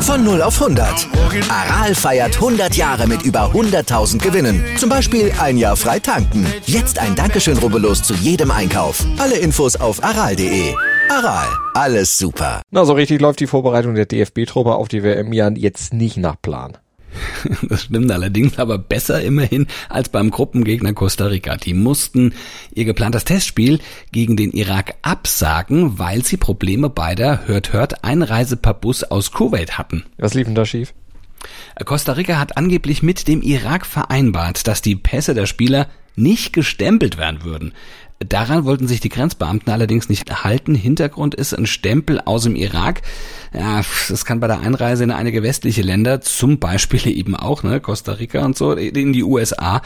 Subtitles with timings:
[0.00, 1.08] Von 0 auf 100.
[1.50, 4.64] Aral feiert 100 Jahre mit über 100.000 Gewinnen.
[4.78, 6.46] Zum Beispiel ein Jahr frei tanken.
[6.64, 9.04] Jetzt ein Dankeschön, rubbellos zu jedem Einkauf.
[9.18, 10.74] Alle Infos auf aral.de.
[11.10, 12.62] Aral, alles super.
[12.70, 16.40] Na, so richtig läuft die Vorbereitung der DFB-Truppe auf die WM ja jetzt nicht nach
[16.40, 16.78] Plan.
[17.62, 21.56] Das stimmt allerdings, aber besser immerhin als beim Gruppengegner Costa Rica.
[21.56, 22.34] Die mussten
[22.74, 23.80] ihr geplantes Testspiel
[24.12, 29.32] gegen den Irak absagen, weil sie Probleme bei der Hört Hört Einreise per Bus aus
[29.32, 30.04] Kuwait hatten.
[30.18, 30.94] Was lief denn da schief?
[31.84, 37.18] Costa Rica hat angeblich mit dem Irak vereinbart, dass die Pässe der Spieler nicht gestempelt
[37.18, 37.72] werden würden.
[38.18, 40.74] Daran wollten sich die Grenzbeamten allerdings nicht halten.
[40.74, 43.02] Hintergrund ist ein Stempel aus dem Irak.
[43.52, 47.80] Ja, das kann bei der Einreise in einige westliche Länder, zum Beispiel eben auch, ne,
[47.80, 49.82] Costa Rica und so, in die USA,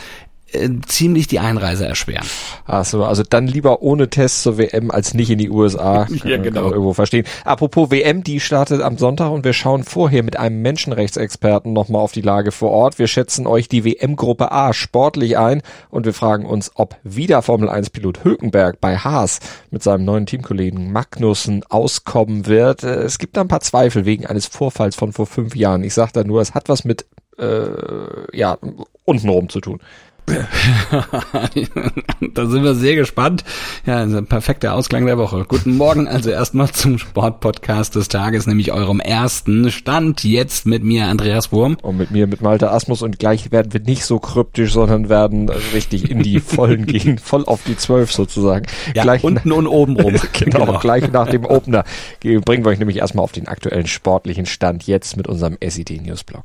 [0.52, 2.26] äh, ziemlich die Einreise erschweren.
[2.66, 6.06] Ach so, also dann lieber ohne Test zur WM als nicht in die USA.
[6.24, 6.70] ja, genau.
[6.70, 7.24] Irgendwo verstehen.
[7.44, 12.12] Apropos WM, die startet am Sonntag und wir schauen vorher mit einem Menschenrechtsexperten nochmal auf
[12.12, 12.98] die Lage vor Ort.
[12.98, 18.24] Wir schätzen euch die WM-Gruppe A sportlich ein und wir fragen uns, ob wieder Formel-1-Pilot
[18.24, 19.40] Hülkenberg bei Haas
[19.70, 22.82] mit seinem neuen Teamkollegen Magnussen auskommen wird.
[22.82, 25.84] Äh, es gibt da ein paar Zweifel wegen eines Vorfalls von vor fünf Jahren.
[25.84, 27.06] Ich sage da nur, es hat was mit
[27.38, 28.58] äh, ja,
[29.04, 29.80] untenrum zu tun.
[32.34, 33.44] da sind wir sehr gespannt.
[33.86, 35.44] Ja, ein perfekter Ausklang der Woche.
[35.46, 41.06] Guten Morgen also erstmal zum Sportpodcast des Tages, nämlich eurem ersten Stand jetzt mit mir,
[41.06, 41.76] Andreas Wurm.
[41.82, 45.48] Und mit mir, mit Malte Asmus und gleich werden wir nicht so kryptisch, sondern werden
[45.48, 48.66] richtig in die Vollen gehen, voll auf die Zwölf sozusagen.
[48.94, 50.16] Ja, gleich unten und oben rum.
[50.32, 51.84] genau, genau, gleich nach dem Opener
[52.20, 56.44] bringen wir euch nämlich erstmal auf den aktuellen sportlichen Stand jetzt mit unserem SED Newsblog.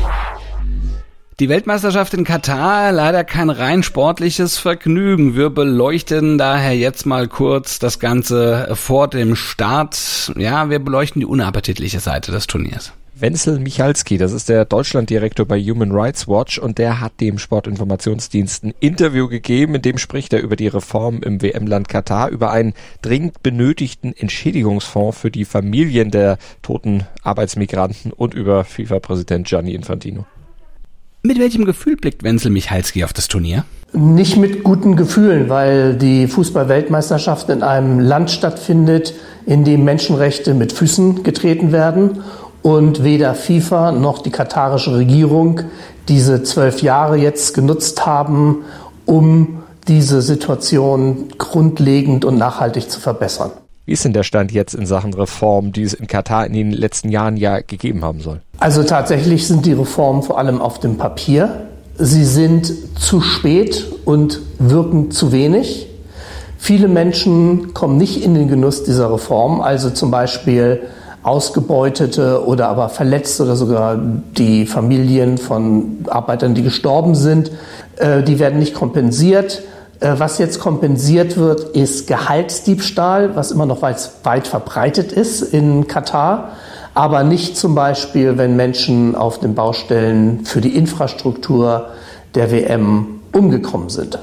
[1.41, 5.35] Die Weltmeisterschaft in Katar leider kein rein sportliches Vergnügen.
[5.35, 10.31] Wir beleuchten daher jetzt mal kurz das Ganze vor dem Start.
[10.37, 12.93] Ja, wir beleuchten die unappetitliche Seite des Turniers.
[13.15, 18.63] Wenzel Michalski, das ist der Deutschlanddirektor bei Human Rights Watch und der hat dem Sportinformationsdienst
[18.63, 22.75] ein Interview gegeben, in dem spricht er über die Reform im WM-Land Katar, über einen
[23.01, 30.27] dringend benötigten Entschädigungsfonds für die Familien der toten Arbeitsmigranten und über FIFA-Präsident Gianni Infantino.
[31.23, 33.63] Mit welchem Gefühl blickt Wenzel Michalski auf das Turnier?
[33.93, 39.13] Nicht mit guten Gefühlen, weil die Fußball-Weltmeisterschaft in einem Land stattfindet,
[39.45, 42.23] in dem Menschenrechte mit Füßen getreten werden
[42.63, 45.61] und weder FIFA noch die katarische Regierung
[46.07, 48.63] diese zwölf Jahre jetzt genutzt haben,
[49.05, 53.51] um diese Situation grundlegend und nachhaltig zu verbessern.
[53.85, 56.71] Wie ist denn der Stand jetzt in Sachen Reform, die es in Katar in den
[56.71, 58.41] letzten Jahren ja gegeben haben soll?
[58.61, 61.63] Also tatsächlich sind die Reformen vor allem auf dem Papier.
[61.97, 65.87] Sie sind zu spät und wirken zu wenig.
[66.59, 70.81] Viele Menschen kommen nicht in den Genuss dieser Reform, also zum Beispiel
[71.23, 73.97] Ausgebeutete oder aber Verletzte oder sogar
[74.37, 77.49] die Familien von Arbeitern, die gestorben sind,
[77.97, 79.63] äh, die werden nicht kompensiert.
[80.01, 85.87] Äh, was jetzt kompensiert wird, ist Gehaltsdiebstahl, was immer noch weit, weit verbreitet ist in
[85.87, 86.49] Katar,
[86.93, 91.87] aber nicht zum Beispiel, wenn Menschen auf den Baustellen für die Infrastruktur
[92.35, 94.19] der WM umgekommen sind.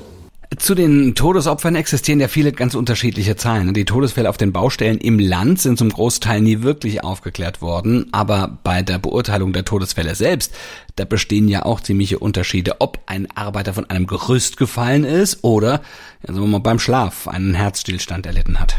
[0.56, 3.74] Zu den Todesopfern existieren ja viele ganz unterschiedliche Zahlen.
[3.74, 8.58] Die Todesfälle auf den Baustellen im Land sind zum Großteil nie wirklich aufgeklärt worden, aber
[8.64, 10.54] bei der Beurteilung der Todesfälle selbst,
[10.96, 15.82] da bestehen ja auch ziemliche Unterschiede, ob ein Arbeiter von einem Gerüst gefallen ist oder,
[16.22, 18.76] sagen wir mal, beim Schlaf einen Herzstillstand erlitten hat.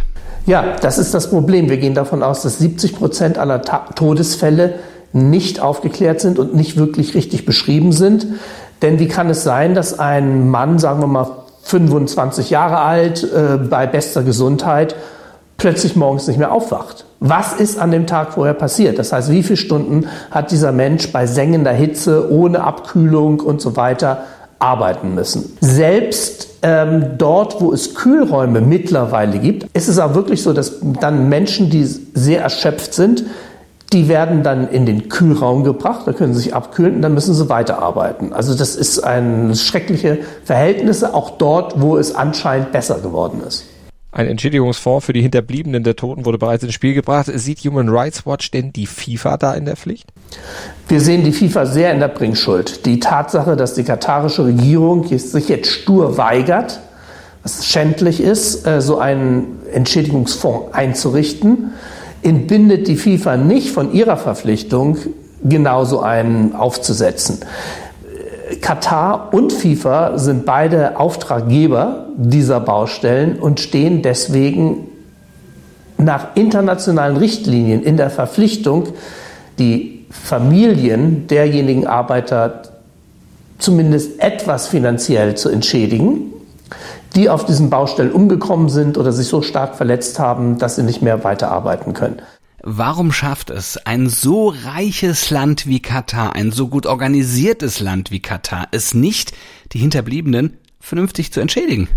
[0.49, 1.69] Ja, das ist das Problem.
[1.69, 4.79] Wir gehen davon aus, dass 70 Prozent aller Todesfälle
[5.13, 8.25] nicht aufgeklärt sind und nicht wirklich richtig beschrieben sind.
[8.81, 11.29] Denn wie kann es sein, dass ein Mann, sagen wir mal
[11.61, 14.95] 25 Jahre alt, äh, bei bester Gesundheit,
[15.57, 17.05] plötzlich morgens nicht mehr aufwacht.
[17.19, 18.97] Was ist an dem Tag vorher passiert?
[18.97, 23.75] Das heißt, wie viele Stunden hat dieser Mensch bei sengender Hitze, ohne Abkühlung und so
[23.75, 24.23] weiter
[24.59, 25.57] arbeiten müssen?
[25.61, 31.29] Selbst ähm, dort, wo es Kühlräume mittlerweile gibt, ist es auch wirklich so, dass dann
[31.29, 33.23] Menschen, die sehr erschöpft sind,
[33.93, 37.33] die werden dann in den Kühlraum gebracht, da können sie sich abkühlen und dann müssen
[37.33, 38.33] sie weiterarbeiten.
[38.33, 43.65] Also das ist ein schreckliche Verhältnisse, auch dort, wo es anscheinend besser geworden ist.
[44.11, 47.29] Ein Entschädigungsfonds für die Hinterbliebenen der Toten wurde bereits ins Spiel gebracht.
[47.31, 50.07] Sieht Human Rights Watch denn die FIFA da in der Pflicht?
[50.87, 52.87] Wir sehen die FIFA sehr in der Bringschuld.
[52.87, 56.79] Die Tatsache, dass die katarische Regierung sich jetzt stur weigert,
[57.43, 61.73] was schändlich ist, äh, so einen Entschädigungsfonds einzurichten,
[62.23, 64.97] entbindet die FIFA nicht von ihrer Verpflichtung,
[65.43, 67.39] genauso einen aufzusetzen.
[68.61, 74.87] Katar und FIFA sind beide Auftraggeber dieser Baustellen und stehen deswegen
[75.97, 78.87] nach internationalen Richtlinien in der Verpflichtung,
[79.59, 82.63] die Familien derjenigen Arbeiter
[83.59, 86.33] zumindest etwas finanziell zu entschädigen,
[87.15, 91.01] die auf diesen Baustellen umgekommen sind oder sich so stark verletzt haben, dass sie nicht
[91.01, 92.21] mehr weiterarbeiten können.
[92.71, 98.19] Warum schafft es ein so reiches Land wie Katar, ein so gut organisiertes Land wie
[98.19, 99.33] Katar, es nicht,
[99.71, 101.87] die Hinterbliebenen vernünftig zu entschädigen?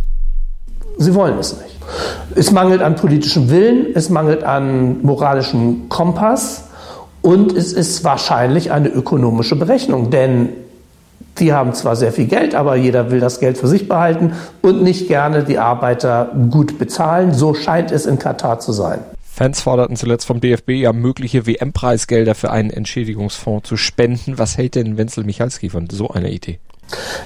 [0.97, 1.77] Sie wollen es nicht.
[2.37, 6.65] Es mangelt an politischem Willen, es mangelt an moralischem Kompass
[7.21, 10.49] und es ist wahrscheinlich eine ökonomische Berechnung, denn
[11.39, 14.33] die haben zwar sehr viel Geld, aber jeder will das Geld für sich behalten
[14.63, 17.35] und nicht gerne die Arbeiter gut bezahlen.
[17.35, 19.01] So scheint es in Katar zu sein.
[19.35, 24.39] Fans forderten zuletzt vom DFB ja mögliche WM-Preisgelder für einen Entschädigungsfonds zu spenden.
[24.39, 26.59] Was hält denn Wenzel Michalski von so einer Idee?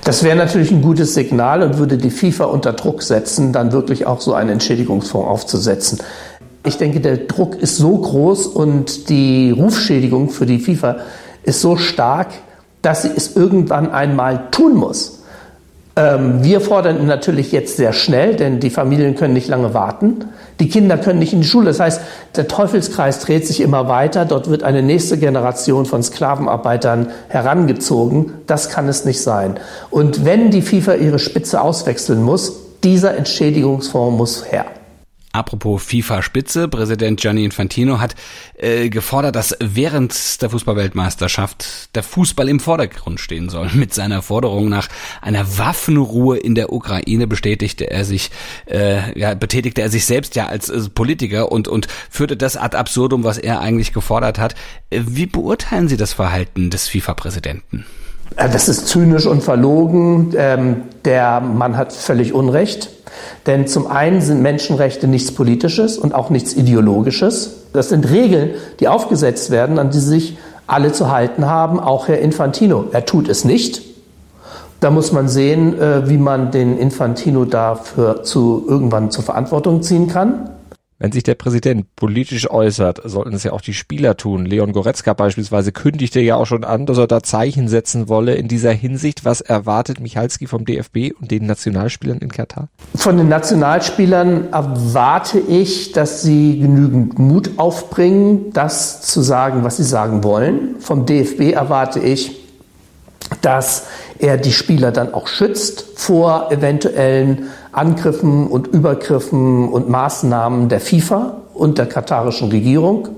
[0.04, 4.06] Das wäre natürlich ein gutes Signal und würde die FIFA unter Druck setzen, dann wirklich
[4.06, 5.98] auch so einen Entschädigungsfonds aufzusetzen.
[6.64, 10.98] Ich denke, der Druck ist so groß und die Rufschädigung für die FIFA
[11.42, 12.28] ist so stark,
[12.82, 15.24] dass sie es irgendwann einmal tun muss.
[15.98, 20.26] Ähm, wir fordern natürlich jetzt sehr schnell, denn die Familien können nicht lange warten.
[20.60, 21.66] Die Kinder können nicht in die Schule.
[21.66, 22.00] Das heißt,
[22.36, 24.26] der Teufelskreis dreht sich immer weiter.
[24.26, 28.34] Dort wird eine nächste Generation von Sklavenarbeitern herangezogen.
[28.46, 29.58] Das kann es nicht sein.
[29.90, 32.52] Und wenn die FIFA ihre Spitze auswechseln muss,
[32.84, 34.66] dieser Entschädigungsfonds muss her.
[35.36, 38.14] Apropos FIFA-Spitze, Präsident Gianni Infantino hat
[38.56, 43.68] äh, gefordert, dass während der Fußballweltmeisterschaft der Fußball im Vordergrund stehen soll.
[43.74, 44.88] Mit seiner Forderung nach
[45.20, 48.30] einer Waffenruhe in der Ukraine bestätigte er sich,
[48.64, 52.74] äh, ja, betätigte er sich selbst ja als äh, Politiker und und führte das ad
[52.74, 54.54] absurdum, was er eigentlich gefordert hat.
[54.88, 57.84] Äh, wie beurteilen Sie das Verhalten des FIFA-Präsidenten?
[58.36, 60.32] Äh, das ist zynisch und verlogen.
[60.34, 62.95] Ähm, der Mann hat völlig Unrecht.
[63.46, 67.56] Denn zum einen sind Menschenrechte nichts Politisches und auch nichts Ideologisches.
[67.72, 72.18] Das sind Regeln, die aufgesetzt werden, an die sich alle zu halten haben, auch Herr
[72.18, 72.86] Infantino.
[72.92, 73.82] Er tut es nicht.
[74.80, 80.08] Da muss man sehen, äh, wie man den Infantino dafür zu, irgendwann zur Verantwortung ziehen
[80.08, 80.50] kann.
[80.98, 84.46] Wenn sich der Präsident politisch äußert, sollten es ja auch die Spieler tun.
[84.46, 88.48] Leon Goretzka beispielsweise kündigte ja auch schon an, dass er da Zeichen setzen wolle in
[88.48, 89.26] dieser Hinsicht.
[89.26, 92.68] Was erwartet Michalski vom DFB und den Nationalspielern in Katar?
[92.94, 99.84] Von den Nationalspielern erwarte ich, dass sie genügend Mut aufbringen, das zu sagen, was sie
[99.84, 100.76] sagen wollen.
[100.80, 102.40] Vom DFB erwarte ich,
[103.42, 103.86] dass
[104.18, 111.42] er die Spieler dann auch schützt vor eventuellen Angriffen und Übergriffen und Maßnahmen der FIFA
[111.52, 113.08] und der katarischen Regierung.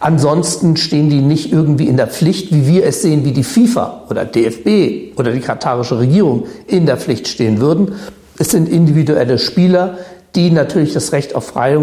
[0.00, 4.02] Ansonsten stehen die nicht irgendwie in der Pflicht, wie wir es sehen, wie die FIFA
[4.10, 7.92] oder DFB oder die katarische Regierung in der Pflicht stehen würden.
[8.38, 9.98] Es sind individuelle Spieler,
[10.34, 11.80] die natürlich das Recht auf freie,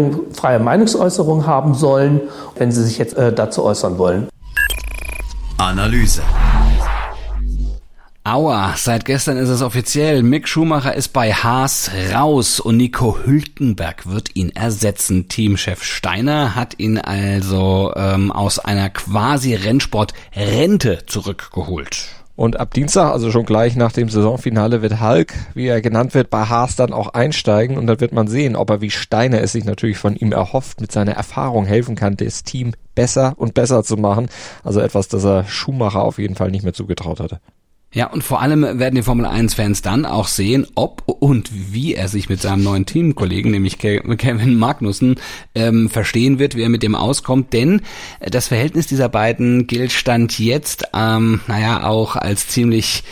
[0.60, 2.20] Meinungsäußerung haben sollen,
[2.56, 4.28] wenn sie sich jetzt äh, dazu äußern wollen.
[5.56, 6.22] Analyse.
[8.26, 10.22] Aua, seit gestern ist es offiziell.
[10.22, 15.28] Mick Schumacher ist bei Haas raus und Nico Hülkenberg wird ihn ersetzen.
[15.28, 22.06] Teamchef Steiner hat ihn also ähm, aus einer quasi Rennsport-Rente zurückgeholt.
[22.34, 26.30] Und ab Dienstag, also schon gleich nach dem Saisonfinale, wird Hulk, wie er genannt wird,
[26.30, 29.52] bei Haas dann auch einsteigen und dann wird man sehen, ob er wie Steiner es
[29.52, 33.84] sich natürlich von ihm erhofft, mit seiner Erfahrung helfen kann, das Team besser und besser
[33.84, 34.30] zu machen.
[34.62, 37.38] Also etwas, das er Schumacher auf jeden Fall nicht mehr zugetraut hatte.
[37.94, 42.08] Ja, und vor allem werden die Formel 1-Fans dann auch sehen, ob und wie er
[42.08, 45.14] sich mit seinem neuen Teamkollegen, nämlich Kevin Magnussen,
[45.54, 47.52] ähm, verstehen wird, wie er mit dem auskommt.
[47.52, 47.82] Denn
[48.20, 53.04] das Verhältnis dieser beiden gilt Stand jetzt, ähm, naja, auch als ziemlich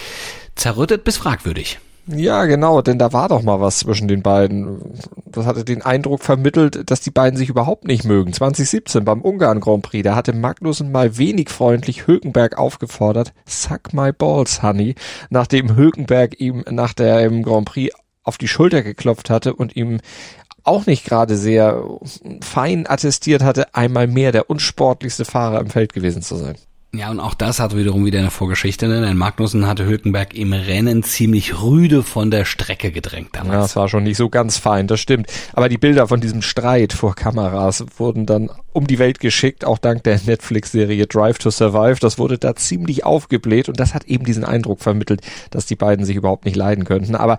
[0.56, 1.78] zerrüttet bis fragwürdig.
[2.06, 4.80] Ja, genau, denn da war doch mal was zwischen den beiden.
[5.24, 8.32] Das hatte den Eindruck vermittelt, dass die beiden sich überhaupt nicht mögen.
[8.32, 14.12] 2017 beim Ungarn Grand Prix, da hatte Magnussen mal wenig freundlich Hülkenberg aufgefordert, suck my
[14.12, 14.96] balls, honey,
[15.30, 17.94] nachdem Hülkenberg ihm nach der im Grand Prix
[18.24, 20.00] auf die Schulter geklopft hatte und ihm
[20.64, 21.84] auch nicht gerade sehr
[22.40, 26.56] fein attestiert hatte, einmal mehr der unsportlichste Fahrer im Feld gewesen zu sein.
[26.94, 29.00] Ja, und auch das hat wiederum wieder eine Vorgeschichte, ne?
[29.00, 33.52] denn Magnussen hatte Hülkenberg im Rennen ziemlich rüde von der Strecke gedrängt damals.
[33.54, 35.32] Ja, das war schon nicht so ganz fein, das stimmt.
[35.54, 39.78] Aber die Bilder von diesem Streit vor Kameras wurden dann um die Welt geschickt, auch
[39.78, 41.98] dank der Netflix-Serie Drive to Survive.
[41.98, 46.04] Das wurde da ziemlich aufgebläht und das hat eben diesen Eindruck vermittelt, dass die beiden
[46.04, 47.14] sich überhaupt nicht leiden könnten.
[47.14, 47.38] Aber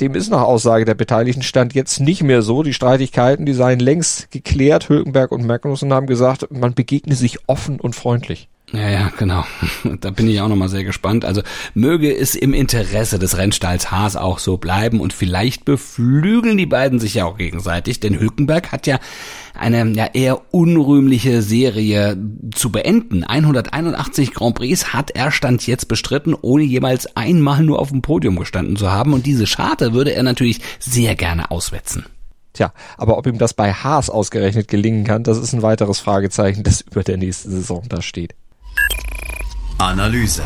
[0.00, 2.64] dem ist nach Aussage der Beteiligten stand jetzt nicht mehr so.
[2.64, 4.88] Die Streitigkeiten, die seien längst geklärt.
[4.88, 8.48] Hülkenberg und Magnussen haben gesagt, man begegne sich offen und freundlich.
[8.72, 9.44] Ja, ja, genau.
[10.00, 11.24] Da bin ich auch nochmal sehr gespannt.
[11.24, 11.42] Also
[11.74, 16.98] möge es im Interesse des Rennstalls Haas auch so bleiben und vielleicht beflügeln die beiden
[16.98, 18.98] sich ja auch gegenseitig, denn Hülkenberg hat ja
[19.54, 22.18] eine ja eher unrühmliche Serie
[22.54, 23.22] zu beenden.
[23.22, 28.36] 181 Grand Prix hat er Stand jetzt bestritten, ohne jemals einmal nur auf dem Podium
[28.36, 32.04] gestanden zu haben und diese Scharte würde er natürlich sehr gerne auswetzen.
[32.52, 36.64] Tja, aber ob ihm das bei Haas ausgerechnet gelingen kann, das ist ein weiteres Fragezeichen,
[36.64, 38.34] das über der nächsten Saison da steht.
[39.78, 40.42] Analyse.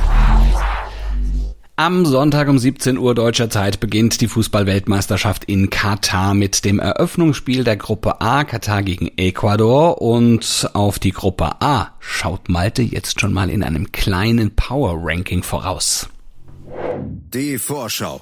[1.76, 7.64] Am Sonntag um 17 Uhr deutscher Zeit beginnt die Fußballweltmeisterschaft in Katar mit dem Eröffnungsspiel
[7.64, 13.32] der Gruppe A Katar gegen Ecuador und auf die Gruppe A schaut Malte jetzt schon
[13.32, 16.10] mal in einem kleinen Power Ranking voraus.
[17.32, 18.20] Die Vorschau.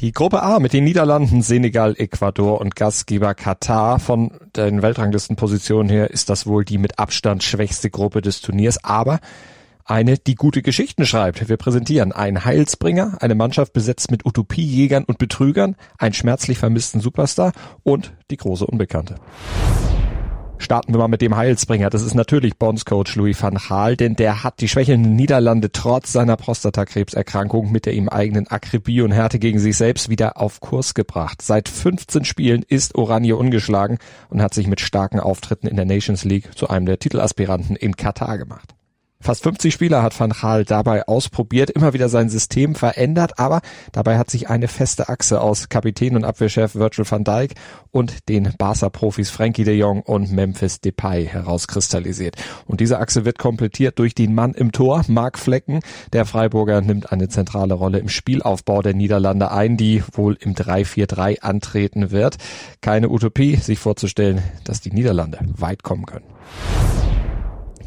[0.00, 3.98] Die Gruppe A mit den Niederlanden, Senegal, Ecuador und Gastgeber Katar.
[3.98, 9.20] Von den Weltranglistenpositionen her ist das wohl die mit Abstand schwächste Gruppe des Turniers, aber
[9.86, 11.48] eine, die gute Geschichten schreibt.
[11.48, 17.52] Wir präsentieren einen Heilsbringer, eine Mannschaft besetzt mit Utopiejägern und Betrügern, einen schmerzlich vermissten Superstar
[17.82, 19.14] und die große Unbekannte.
[20.58, 21.90] Starten wir mal mit dem Heilsbringer.
[21.90, 26.36] Das ist natürlich Bonds-Coach Louis van Gaal, denn der hat die schwächelnden Niederlande trotz seiner
[26.36, 31.42] Prostatakrebserkrankung mit der ihm eigenen Akribie und Härte gegen sich selbst wieder auf Kurs gebracht.
[31.42, 33.98] Seit 15 Spielen ist Oranje ungeschlagen
[34.30, 37.96] und hat sich mit starken Auftritten in der Nations League zu einem der Titelaspiranten in
[37.96, 38.74] Katar gemacht.
[39.18, 43.60] Fast 50 Spieler hat Van Gaal dabei ausprobiert, immer wieder sein System verändert, aber
[43.92, 47.54] dabei hat sich eine feste Achse aus Kapitän und Abwehrchef Virgil van Dijk
[47.90, 52.36] und den Barca-Profis Frankie de Jong und Memphis Depay herauskristallisiert.
[52.66, 55.80] Und diese Achse wird komplettiert durch den Mann im Tor, Mark Flecken.
[56.12, 61.40] Der Freiburger nimmt eine zentrale Rolle im Spielaufbau der Niederlande ein, die wohl im 3-4-3
[61.40, 62.36] antreten wird.
[62.82, 66.26] Keine Utopie, sich vorzustellen, dass die Niederlande weit kommen können.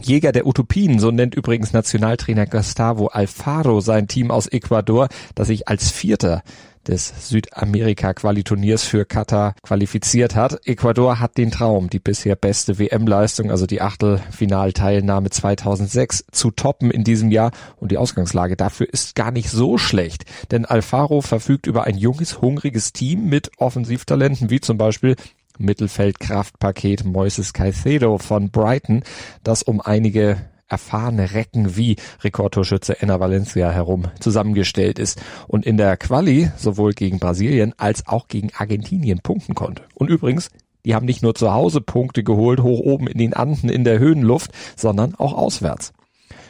[0.02, 5.68] Jäger der Utopien, so nennt übrigens Nationaltrainer Gustavo Alfaro sein Team aus Ecuador, das sich
[5.68, 6.44] als Vierter
[6.88, 10.68] des Südamerika-Qualiturniers für Katar qualifiziert hat.
[10.68, 17.04] Ecuador hat den Traum, die bisher beste WM-Leistung, also die Achtelfinalteilnahme 2006, zu toppen in
[17.04, 17.52] diesem Jahr.
[17.78, 22.42] Und die Ausgangslage dafür ist gar nicht so schlecht, denn Alfaro verfügt über ein junges,
[22.42, 25.16] hungriges Team mit Offensivtalenten, wie zum Beispiel
[25.60, 29.04] Mittelfeldkraftpaket Moises Caicedo von Brighton,
[29.44, 30.38] das um einige
[30.68, 37.20] erfahrene Recken wie Rekordtorschütze Enna Valencia herum zusammengestellt ist und in der Quali sowohl gegen
[37.20, 39.84] Brasilien als auch gegen Argentinien punkten konnte.
[39.96, 40.50] Und übrigens,
[40.86, 44.00] die haben nicht nur zu Hause Punkte geholt, hoch oben in den Anden in der
[44.00, 45.92] Höhenluft, sondern auch auswärts.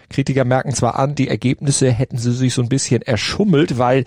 [0.09, 4.05] Kritiker merken zwar an, die Ergebnisse hätten sie sich so ein bisschen erschummelt, weil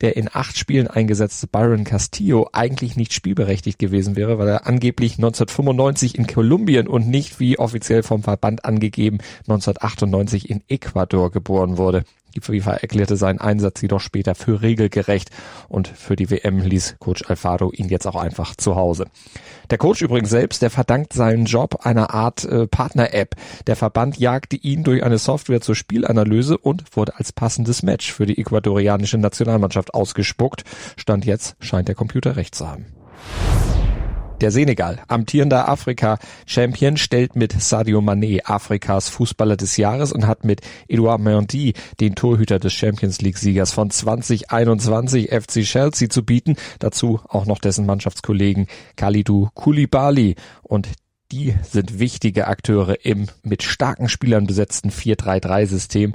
[0.00, 5.12] der in acht Spielen eingesetzte Byron Castillo eigentlich nicht spielberechtigt gewesen wäre, weil er angeblich
[5.14, 12.04] 1995 in Kolumbien und nicht wie offiziell vom Verband angegeben 1998 in Ecuador geboren wurde.
[12.36, 15.30] Die FIFA erklärte seinen Einsatz jedoch später für regelgerecht
[15.68, 19.06] und für die WM ließ Coach Alfaro ihn jetzt auch einfach zu Hause.
[19.70, 23.36] Der Coach übrigens selbst, der verdankt seinen Job einer Art äh, Partner-App.
[23.66, 28.26] Der Verband jagte ihn durch eine Software zur Spielanalyse und wurde als passendes Match für
[28.26, 30.64] die ecuadorianische Nationalmannschaft ausgespuckt.
[30.96, 32.86] Stand jetzt scheint der Computer recht zu haben.
[34.42, 40.60] Der Senegal, amtierender Afrika-Champion, stellt mit Sadio Mané Afrikas Fußballer des Jahres und hat mit
[40.88, 46.56] Edouard Mendy den Torhüter des Champions League-Siegers von 2021 FC Chelsea zu bieten.
[46.80, 48.66] Dazu auch noch dessen Mannschaftskollegen
[48.96, 50.88] Kalidou Koulibaly und
[51.32, 56.12] die sind wichtige Akteure im mit starken Spielern besetzten 4-3-3-System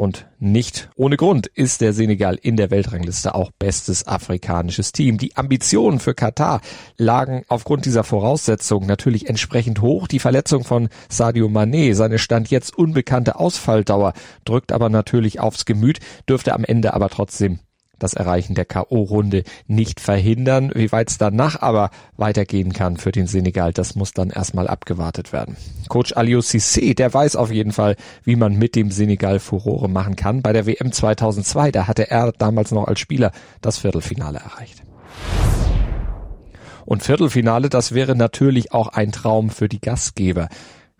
[0.00, 5.18] und nicht ohne Grund ist der Senegal in der Weltrangliste auch bestes afrikanisches Team.
[5.18, 6.62] Die Ambitionen für Katar
[6.96, 10.08] lagen aufgrund dieser Voraussetzungen natürlich entsprechend hoch.
[10.08, 14.14] Die Verletzung von Sadio Mané, seine Stand jetzt unbekannte Ausfalldauer,
[14.46, 17.58] drückt aber natürlich aufs Gemüt, dürfte am Ende aber trotzdem
[18.00, 20.72] das Erreichen der K.O.-Runde nicht verhindern.
[20.74, 25.32] Wie weit es danach aber weitergehen kann für den Senegal, das muss dann erstmal abgewartet
[25.32, 25.56] werden.
[25.88, 30.16] Coach Aliou Cissé, der weiß auf jeden Fall, wie man mit dem Senegal Furore machen
[30.16, 30.42] kann.
[30.42, 33.30] Bei der WM 2002, da hatte er damals noch als Spieler
[33.60, 34.82] das Viertelfinale erreicht.
[36.84, 40.48] Und Viertelfinale, das wäre natürlich auch ein Traum für die Gastgeber.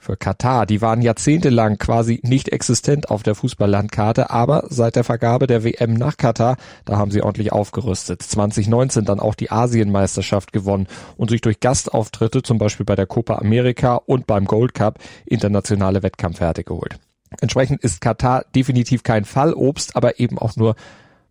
[0.00, 0.66] Für Katar.
[0.66, 5.94] Die waren jahrzehntelang quasi nicht existent auf der Fußballlandkarte, aber seit der Vergabe der WM
[5.94, 8.22] nach Katar, da haben sie ordentlich aufgerüstet.
[8.22, 13.36] 2019 dann auch die Asienmeisterschaft gewonnen und sich durch Gastauftritte, zum Beispiel bei der Copa
[13.36, 16.98] America und beim Gold Cup, internationale Wettkampfwerte geholt.
[17.40, 20.74] Entsprechend ist Katar definitiv kein Fallobst, aber eben auch nur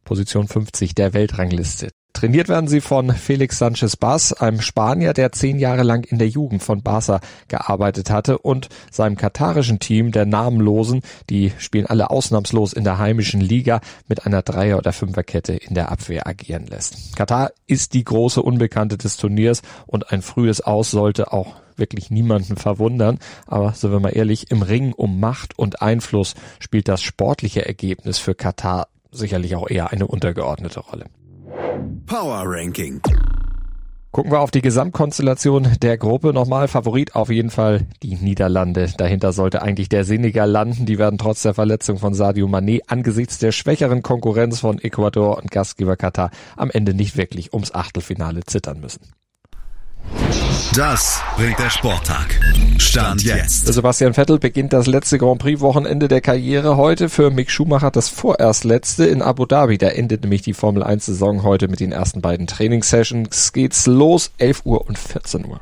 [0.06, 1.90] Position 50 der Weltrangliste.
[2.14, 6.28] Trainiert werden sie von Felix Sanchez Bas, einem Spanier, der zehn Jahre lang in der
[6.28, 12.74] Jugend von Barca gearbeitet hatte und seinem katarischen Team der Namenlosen, die spielen alle ausnahmslos
[12.74, 17.16] in der heimischen Liga mit einer Dreier- oder Fünferkette in der Abwehr agieren lässt.
[17.16, 22.58] Katar ist die große Unbekannte des Turniers und ein frühes Aus sollte auch wirklich niemanden
[22.58, 23.20] verwundern.
[23.48, 28.18] Aber sind wir mal ehrlich, im Ring um Macht und Einfluss spielt das sportliche Ergebnis
[28.18, 31.06] für Katar sicherlich auch eher eine untergeordnete Rolle.
[32.06, 33.02] Power Ranking.
[34.12, 36.68] Gucken wir auf die Gesamtkonstellation der Gruppe nochmal.
[36.68, 38.92] Favorit auf jeden Fall die Niederlande.
[38.98, 40.88] Dahinter sollte eigentlich der Senegal landen.
[40.88, 45.52] Die werden trotz der Verletzung von Sadio Mané angesichts der schwächeren Konkurrenz von Ecuador und
[45.52, 49.02] Gastgeber Katar am Ende nicht wirklich ums Achtelfinale zittern müssen.
[50.76, 52.40] Das bringt der Sporttag.
[52.78, 53.66] Stand jetzt.
[53.68, 57.10] Sebastian Vettel beginnt das letzte Grand Prix Wochenende der Karriere heute.
[57.10, 59.78] Für Mick Schumacher das vorerst letzte in Abu Dhabi.
[59.78, 63.52] Da endet nämlich die Formel 1 Saison heute mit den ersten beiden Trainingssessions.
[63.52, 65.60] Geht's los, 11 Uhr und 14 Uhr.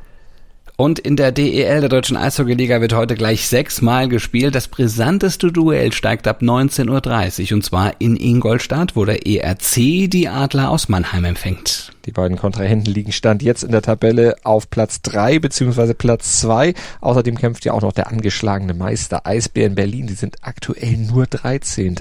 [0.80, 4.54] Und in der DEL, der Deutschen Eishockeyliga, wird heute gleich sechsmal gespielt.
[4.54, 10.28] Das brisanteste Duell steigt ab 19.30 Uhr und zwar in Ingolstadt, wo der ERC die
[10.28, 11.90] Adler aus Mannheim empfängt.
[12.06, 16.74] Die beiden Kontrahenten liegen Stand jetzt in der Tabelle auf Platz drei beziehungsweise Platz zwei.
[17.00, 20.06] Außerdem kämpft ja auch noch der angeschlagene Meister Eisbären Berlin.
[20.06, 21.96] Die sind aktuell nur 13.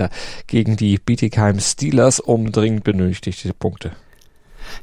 [0.46, 3.93] gegen die Bietigheim Steelers um dringend benötigte Punkte.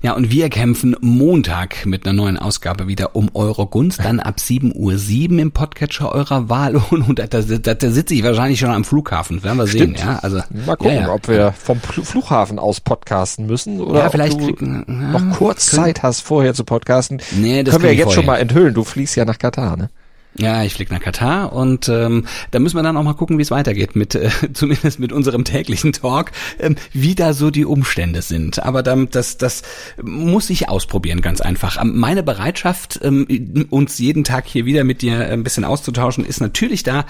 [0.03, 4.37] Ja, und wir kämpfen Montag mit einer neuen Ausgabe wieder um eure Gunst, dann ab
[4.39, 8.85] 7.07 Uhr im Podcatcher eurer Wahl und, da, da, da sitze ich wahrscheinlich schon am
[8.85, 9.99] Flughafen, werden wir Stimmt.
[9.99, 10.07] sehen.
[10.09, 11.13] Ja, also, Mal gucken, ja, ja.
[11.13, 15.37] ob wir vom Flughafen aus podcasten müssen oder Ja, ob vielleicht du kriegen- ja, noch
[15.39, 17.21] kurz können- Zeit hast, vorher zu podcasten.
[17.37, 18.33] Nee, das Können wir jetzt schon vorher.
[18.33, 18.75] mal enthüllen.
[18.75, 19.91] Du fliegst ja nach Katar, ne?
[20.37, 23.43] Ja, ich fliege nach Katar und ähm, da müssen wir dann auch mal gucken, wie
[23.43, 28.21] es weitergeht mit äh, zumindest mit unserem täglichen Talk, ähm, wie da so die Umstände
[28.21, 28.61] sind.
[28.61, 29.63] Aber dann, das das
[30.03, 31.81] muss ich ausprobieren, ganz einfach.
[31.81, 36.41] Ähm, Meine Bereitschaft, ähm, uns jeden Tag hier wieder mit dir ein bisschen auszutauschen, ist
[36.41, 37.05] natürlich da.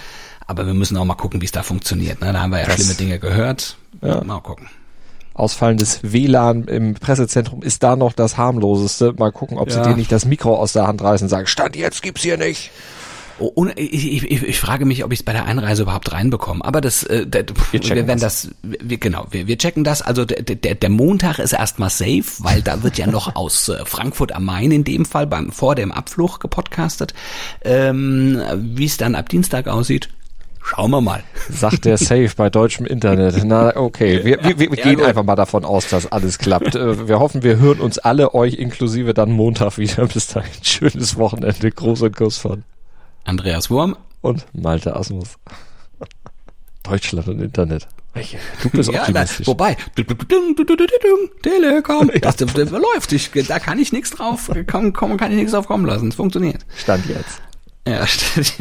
[0.46, 2.20] Aber wir müssen auch mal gucken, wie es da funktioniert.
[2.20, 2.30] Ne?
[2.34, 3.78] Da haben wir ja Das- schlimme Dinge gehört.
[4.02, 4.22] Ja.
[4.22, 4.68] Mal gucken.
[5.32, 9.14] Ausfallendes WLAN im Pressezentrum ist da noch das harmloseste.
[9.18, 9.88] Mal gucken, ob sie Ja.
[9.88, 12.70] dir nicht das Mikro aus der Hand reißen und sagen, Stand jetzt gibt's hier nicht.
[13.38, 16.64] Oh, ich, ich, ich, frage mich, ob ich es bei der Einreise überhaupt reinbekomme.
[16.64, 20.02] Aber das, äh, der, wir, checken werden das, wir, genau, wir, wir checken das.
[20.02, 23.84] Also der, der, der Montag ist erstmal safe, weil da wird ja noch aus äh,
[23.84, 27.12] Frankfurt am Main in dem Fall beim vor dem Abflug gepodcastet.
[27.64, 30.10] Ähm, Wie es dann ab Dienstag aussieht,
[30.62, 31.22] schauen wir mal.
[31.50, 33.42] Sagt der Safe bei deutschem Internet.
[33.44, 34.20] Na, okay.
[34.24, 35.06] Wir, wir, wir Ja, gehen gut.
[35.06, 36.76] einfach mal davon aus, dass alles klappt.
[36.76, 40.06] Äh, Wir hoffen, wir hören uns alle, euch inklusive dann Montag wieder.
[40.06, 40.50] Bis dahin.
[40.62, 41.72] Schönes Wochenende.
[41.80, 42.62] Und Kuss von
[43.24, 43.96] Andreas Wurm.
[44.20, 45.36] und Malte Asmus.
[46.82, 47.88] Deutschland und Internet.
[48.62, 49.46] Du bist Ja, da, optimistisch.
[49.46, 49.76] wobei,
[51.42, 53.12] Telekom, das, das, das läuft.
[53.12, 56.08] Ich, da kann ich nichts drauf, komm, komm, kann ich nichts drauf kommen lassen.
[56.08, 56.64] Es funktioniert.
[56.76, 57.42] Stand jetzt.
[57.88, 58.54] Ja, stimmt.
[58.54, 58.60] Von